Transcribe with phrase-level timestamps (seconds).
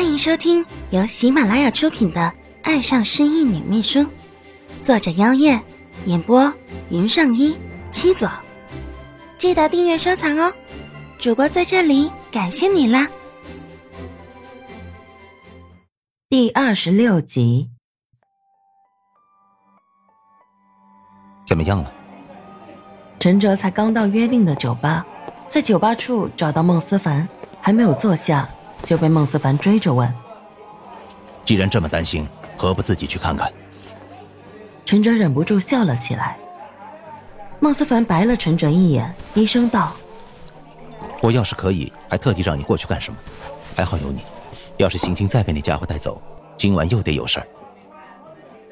[0.00, 2.20] 欢迎收听由喜马拉雅出品的
[2.62, 3.98] 《爱上失忆女秘书》，
[4.80, 5.60] 作者：妖夜，
[6.06, 6.50] 演播：
[6.88, 7.54] 云上一
[7.90, 8.26] 七左。
[9.36, 10.50] 记得订阅收藏哦！
[11.18, 13.06] 主播在这里感谢你啦！
[16.30, 17.68] 第二十六集，
[21.46, 21.92] 怎么样了？
[23.18, 25.04] 陈哲才刚到约定的酒吧，
[25.50, 27.28] 在酒吧处找到孟思凡，
[27.60, 28.48] 还没有坐下。
[28.84, 30.12] 就被孟思凡追着问
[31.44, 33.50] ：“既然这么担心，何不自己去看看？”
[34.84, 36.36] 陈哲忍不住笑了起来。
[37.60, 39.92] 孟思凡白了陈哲一眼，低声道
[41.20, 43.18] ：“我要是可以，还特地让你过去干什么？
[43.76, 44.22] 还好有你。
[44.78, 46.20] 要是行星再被那家伙带走，
[46.56, 47.46] 今晚又得有事儿。”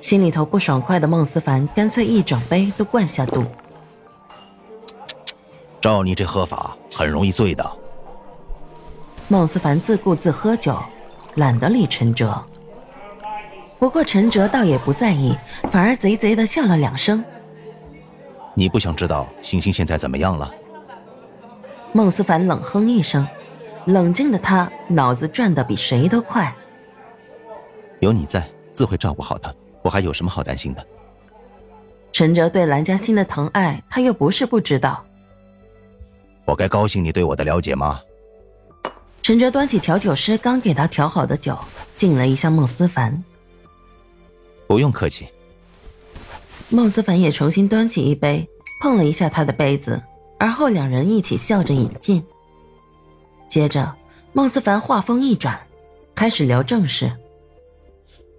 [0.00, 3.44] 心里头不爽快的孟思凡干脆一整杯都灌下肚。
[5.78, 7.70] 照你这喝法，很容易醉的。
[9.30, 10.76] 孟思凡自顾自喝酒，
[11.36, 12.44] 懒得理陈哲。
[13.78, 15.36] 不过陈哲倒也不在意，
[15.70, 17.24] 反而贼贼的笑了两声。
[18.54, 20.52] 你不想知道星星现在怎么样了？
[21.92, 23.24] 孟思凡冷哼一声，
[23.84, 26.52] 冷静的他脑子转得比谁都快。
[28.00, 29.54] 有你在，自会照顾好他。
[29.82, 30.84] 我还有什么好担心的？
[32.10, 35.04] 陈哲对蓝嘉欣的疼爱，他又不是不知道。
[36.44, 38.00] 我该高兴你对我的了解吗？
[39.22, 41.56] 陈哲端起调酒师刚给他调好的酒，
[41.94, 43.22] 敬了一下孟思凡。
[44.66, 45.28] 不用客气。
[46.68, 48.48] 孟思凡也重新端起一杯，
[48.80, 50.02] 碰了一下他的杯子，
[50.38, 52.24] 而后两人一起笑着饮尽。
[53.48, 53.94] 接着，
[54.32, 55.60] 孟思凡话锋一转，
[56.14, 57.12] 开始聊正事。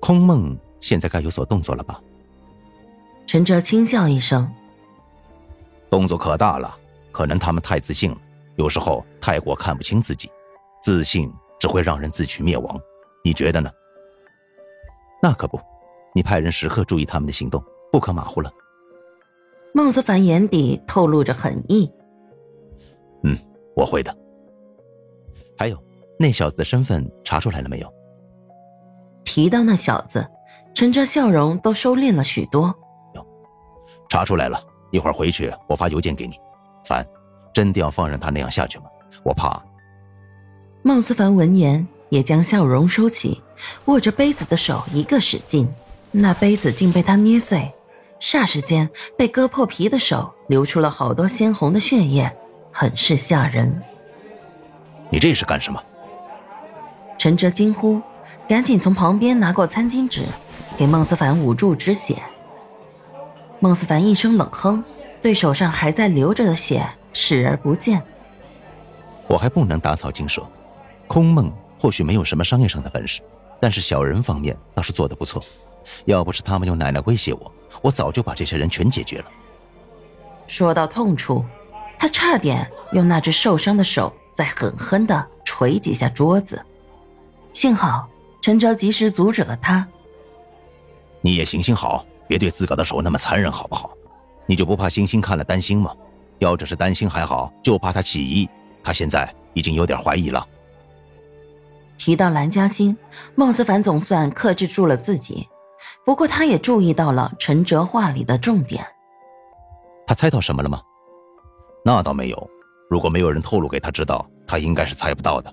[0.00, 2.00] 空梦现在该有所动作了吧？
[3.26, 4.50] 陈哲轻笑一声
[5.88, 6.76] ：“动作可大了，
[7.12, 8.18] 可能他们太自信了，
[8.56, 10.28] 有时候太过看不清自己。”
[10.84, 12.78] 自信只会让人自取灭亡，
[13.24, 13.70] 你觉得呢？
[15.22, 15.58] 那可不，
[16.14, 18.52] 你派人时刻注意他们的行动，不可马虎了。
[19.72, 21.90] 孟思凡眼底透露着狠意。
[23.22, 23.34] 嗯，
[23.74, 24.14] 我会的。
[25.56, 25.84] 还有，
[26.18, 27.90] 那小子的身份查出来了没有？
[29.24, 30.28] 提到那小子，
[30.74, 32.66] 陈哲笑容都收敛了许多。
[33.14, 33.26] 有，
[34.10, 34.62] 查出来了。
[34.90, 36.36] 一会儿回去，我发邮件给你。
[36.84, 37.02] 凡，
[37.54, 38.84] 真的要放任他那样下去吗？
[39.24, 39.64] 我怕。
[40.86, 43.40] 孟思凡闻言，也将笑容收起，
[43.86, 45.66] 握着杯子的手一个使劲，
[46.10, 47.72] 那杯子竟被他捏碎，
[48.20, 48.86] 霎时间
[49.16, 52.30] 被割破皮的手流出了好多鲜红的血液，
[52.70, 53.82] 很是吓人。
[55.08, 55.82] 你这是干什么？
[57.16, 57.98] 陈哲惊呼，
[58.46, 60.20] 赶紧从旁边拿过餐巾纸，
[60.76, 62.22] 给孟思凡捂住止血。
[63.58, 64.84] 孟思凡一声冷哼，
[65.22, 68.02] 对手上还在流着的血视而不见。
[69.26, 70.46] 我还不能打草惊蛇。
[71.06, 73.20] 空梦或许没有什么商业上的本事，
[73.60, 75.42] 但是小人方面倒是做得不错。
[76.06, 79.24] 要不是他们用奶奶威胁我，我早就把这些人全解决了。
[80.46, 81.44] 说到痛处，
[81.98, 86.60] 他差点用那只受伤的手再狠狠地捶几下桌子。
[87.52, 88.08] 幸好
[88.40, 89.86] 陈哲及时阻止了他。
[91.20, 93.90] 你也行行好，别对自个的手那么残忍，好不好？
[94.46, 95.94] 你就不怕星星看了担心吗？
[96.40, 98.48] 要只是担心还好，就怕他起疑。
[98.82, 100.46] 他现在已经有点怀疑了。
[101.96, 102.96] 提到蓝嘉欣，
[103.34, 105.48] 孟思凡总算克制住了自己。
[106.04, 108.84] 不过，他也注意到了陈哲话里的重点。
[110.06, 110.80] 他猜到什么了吗？
[111.84, 112.50] 那倒没有。
[112.90, 115.52] 如果没有人透露给他知道，他应该是猜不到的。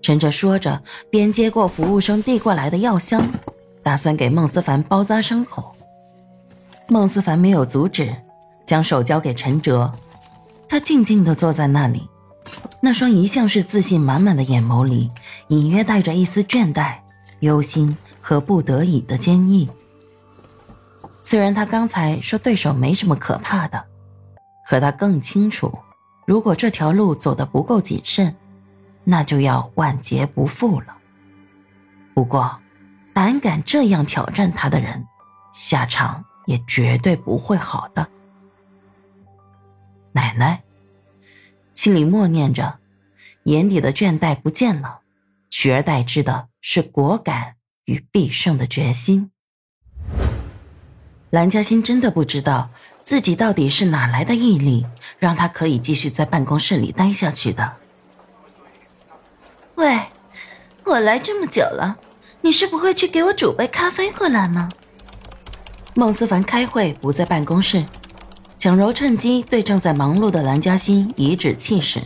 [0.00, 0.80] 陈哲说着，
[1.10, 3.22] 边接过服务生递过来的药箱，
[3.82, 5.72] 打算给孟思凡包扎伤口。
[6.86, 8.14] 孟思凡没有阻止，
[8.64, 9.90] 将手交给陈哲。
[10.68, 12.08] 他静静地坐在那里。
[12.84, 15.10] 那双一向是自信满满的眼眸里，
[15.48, 16.94] 隐约带着一丝倦怠、
[17.40, 19.66] 忧心和不得已的坚毅。
[21.18, 23.82] 虽然他刚才说对手没什么可怕的，
[24.68, 25.72] 可他更清楚，
[26.26, 28.36] 如果这条路走得不够谨慎，
[29.02, 30.94] 那就要万劫不复了。
[32.12, 32.54] 不过，
[33.14, 35.02] 胆敢这样挑战他的人，
[35.54, 38.06] 下场也绝对不会好的。
[40.12, 40.63] 奶奶。
[41.74, 42.78] 心里默念着，
[43.44, 45.00] 眼底的倦怠不见了，
[45.50, 49.30] 取而代之的是果敢与必胜的决心。
[51.30, 52.70] 蓝嘉欣真的不知道
[53.02, 54.86] 自己到底是哪来的毅力，
[55.18, 57.72] 让他可以继续在办公室里待下去的。
[59.74, 59.98] 喂，
[60.84, 61.98] 我来这么久了，
[62.40, 64.68] 你是不会去给我煮杯咖啡过来吗？
[65.96, 67.84] 孟思凡开会不在办公室。
[68.64, 72.00] 蒋柔趁机对正在忙碌的蓝嘉欣颐指气使。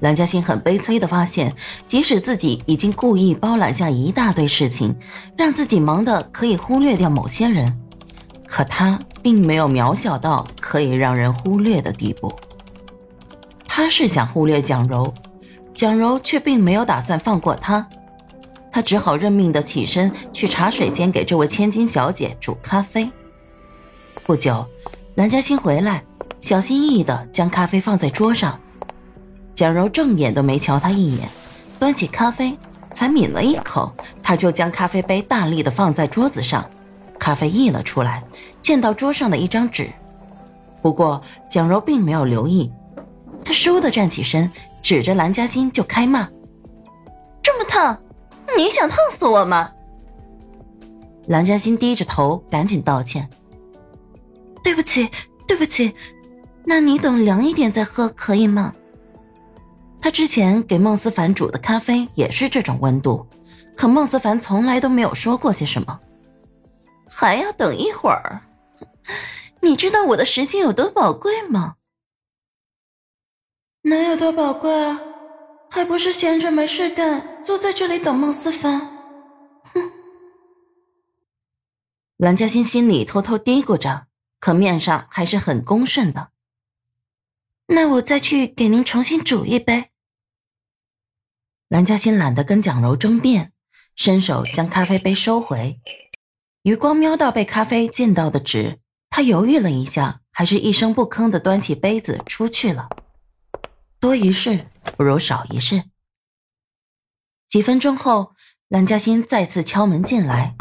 [0.00, 1.50] 蓝嘉欣很悲催的发现，
[1.88, 4.94] 即使自己已经故意包揽下一大堆事情，
[5.38, 7.74] 让自己忙得可以忽略掉某些人，
[8.46, 12.30] 可他并没有渺小到可以让人忽略的地步。
[13.64, 15.14] 他是想忽略蒋柔，
[15.72, 17.88] 蒋柔却并没有打算放过他，
[18.70, 23.10] 他只好认命的起身去茶水间给这位千金小姐煮咖啡。
[24.26, 24.66] 不久，
[25.16, 26.02] 蓝嘉欣回来，
[26.38, 28.58] 小心翼翼的将咖啡放在桌上。
[29.54, 31.28] 蒋柔正眼都没瞧他一眼，
[31.78, 32.56] 端起咖啡，
[32.94, 33.92] 才抿了一口，
[34.22, 36.64] 他就将咖啡杯大力的放在桌子上，
[37.18, 38.22] 咖啡溢了出来，
[38.62, 39.90] 溅到桌上的一张纸。
[40.80, 42.72] 不过蒋柔并没有留意，
[43.44, 46.26] 他倏地站起身，指着蓝嘉欣就开骂
[47.42, 47.98] ：“这么烫，
[48.56, 49.70] 你想烫死我吗？”
[51.26, 53.28] 蓝嘉欣低着头，赶紧道歉
[54.62, 55.08] ：“对不起，
[55.46, 55.94] 对不起，
[56.64, 58.74] 那你等凉一点再喝可以吗？”
[60.00, 63.26] 他之前给孟思凡煮的咖啡也是这种温度，
[63.76, 66.00] 可孟思凡从来都没有说过些什么。
[67.08, 68.40] 还要等一会儿？
[69.60, 71.74] 你知道我的时间有多宝贵吗？
[73.82, 75.00] 能有多宝贵啊？
[75.68, 78.80] 还不是闲着没事干，坐在这里等孟思凡。
[79.74, 79.90] 哼！
[82.16, 84.06] 蓝嘉欣心里偷偷嘀咕着，
[84.40, 86.30] 可面上还是很恭顺的。
[87.66, 89.90] 那我再去给您重新煮一杯。
[91.68, 93.52] 蓝嘉欣懒得跟蒋柔争辩，
[93.94, 95.80] 伸手将咖啡杯收回。
[96.62, 102.88] 余光瞄到被咖啡溅到的纸，他犹豫了一下，还是一声不吭的端起杯子出去了。
[104.00, 104.66] 多一事
[104.96, 105.84] 不如少一事。
[107.46, 108.34] 几分钟后，
[108.68, 110.56] 蓝嘉欣再次敲门进来：“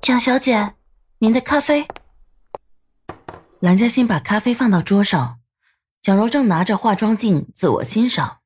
[0.00, 0.74] 蒋小姐，
[1.18, 1.88] 您的咖啡。”
[3.60, 5.40] 蓝嘉欣把咖啡放到桌上。
[6.00, 8.38] 蒋柔正拿着化妆镜自我欣赏，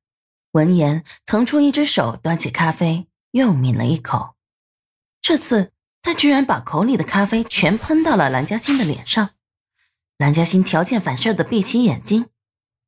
[0.52, 4.36] 闻言腾出一只手端起咖啡，又抿了一口。
[5.20, 9.30] 这次他居然把口里的咖啡全喷到了蓝嘉欣的脸上。
[10.16, 12.30] 蓝嘉欣条件反射的闭起眼睛，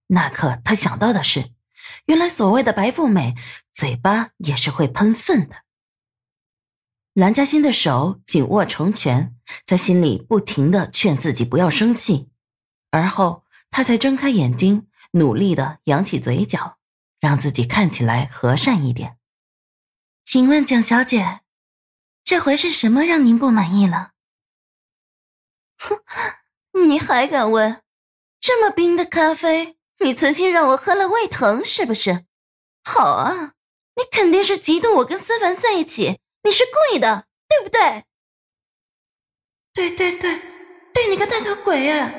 [0.06, 1.50] 那刻他想到的是，
[2.06, 3.34] 原来所谓的白富美，
[3.74, 5.56] 嘴巴也是会喷粪的。
[7.12, 9.33] 蓝嘉欣的手紧握成拳，
[9.66, 12.30] 在心里不停的劝自己不要生气，
[12.90, 13.42] 而后。
[13.76, 16.78] 他才睁开眼睛，努力的扬起嘴角，
[17.18, 19.18] 让自己看起来和善一点。
[20.24, 21.40] 请问蒋小姐，
[22.22, 24.12] 这回是什么让您不满意了？
[25.76, 25.98] 哼，
[26.86, 27.82] 你还敢问？
[28.38, 32.26] 这么冰的咖啡，你曾经让我喝了胃疼是不是？
[32.84, 33.54] 好啊，
[33.96, 38.04] 你肯定是嫉妒我跟思凡在一起，你是故意的，对不对？
[39.74, 40.40] 对对对，
[40.92, 42.14] 对你个大头鬼啊！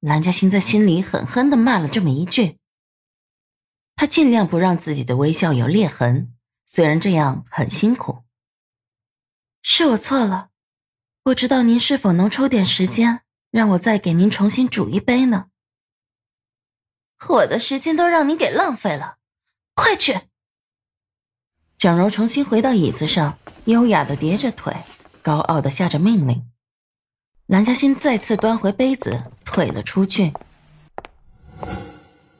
[0.00, 2.58] 蓝嘉欣在心里狠狠的骂了这么一句。
[3.94, 6.34] 他尽量不让自己的微笑有裂痕，
[6.64, 8.24] 虽然这样很辛苦。
[9.62, 10.48] 是我错了，
[11.22, 13.20] 不知道您是否能抽点时间，
[13.50, 15.48] 让我再给您重新煮一杯呢？
[17.28, 19.18] 我的时间都让您给浪费了，
[19.74, 20.18] 快去！
[21.76, 24.74] 蒋柔重新回到椅子上，优雅的叠着腿，
[25.20, 26.50] 高傲的下着命令。
[27.52, 30.32] 蓝嘉欣再次端回杯子，退了出去。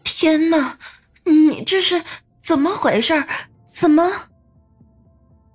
[0.03, 0.79] 天哪，
[1.25, 2.03] 你这是
[2.41, 3.23] 怎么回事？
[3.67, 4.11] 怎么？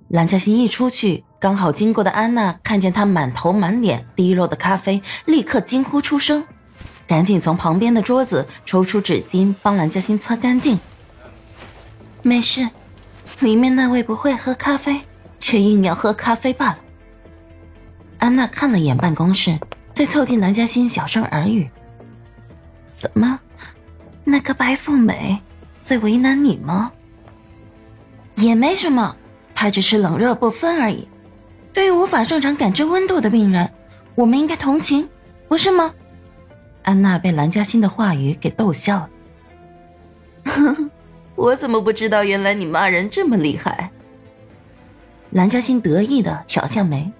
[0.09, 6.45] 蓝嘉欣一出去，刚好经过的安娜看见她满头满脸滴落的咖啡，立刻惊呼出声，
[7.07, 10.79] 赶紧从旁边的桌子抽出纸巾帮蓝嘉欣擦干净。
[12.21, 12.69] 没事，
[13.39, 15.01] 里面那位不会喝咖啡，
[15.39, 16.77] 却硬要喝咖啡罢了。
[18.19, 19.57] 安娜看了眼办公室，
[19.93, 21.69] 再凑近南嘉欣，小声耳语
[22.85, 23.39] ：“怎么，
[24.23, 25.39] 那个白富美
[25.79, 26.91] 在为难你吗？
[28.35, 29.15] 也没什么，
[29.53, 31.07] 她只是冷热不分而已。
[31.73, 33.69] 对于无法正常感知温度的病人，
[34.15, 35.07] 我们应该同情，
[35.47, 35.93] 不是吗？”
[36.83, 39.09] 安娜被蓝嘉欣的话语给逗笑了。
[41.35, 42.23] 我怎么不知道？
[42.23, 43.91] 原来你骂人这么厉害。
[45.31, 47.11] 蓝嘉欣得意的挑下眉。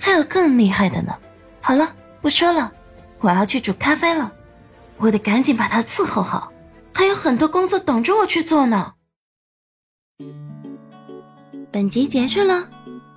[0.00, 1.14] 还有更厉害的呢！
[1.60, 2.72] 好了，不说了，
[3.20, 4.32] 我要去煮咖啡了，
[4.96, 6.50] 我得赶紧把他伺候好，
[6.94, 8.94] 还有很多工作等着我去做呢。
[11.70, 12.66] 本集结束了，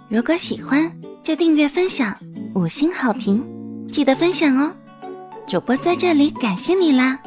[0.10, 0.92] 如果喜欢
[1.24, 2.16] 就订阅分享，
[2.54, 3.44] 五星好评，
[3.92, 4.72] 记得分享哦！
[5.48, 7.18] 主播在这里感谢你啦！